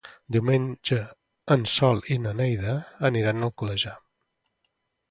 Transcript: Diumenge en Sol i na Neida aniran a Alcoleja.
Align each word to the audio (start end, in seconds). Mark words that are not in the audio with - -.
Diumenge 0.35 0.97
en 1.57 1.67
Sol 1.75 2.03
i 2.17 2.17
na 2.25 2.33
Neida 2.41 2.75
aniran 3.13 3.43
a 3.43 3.49
Alcoleja. 3.53 3.97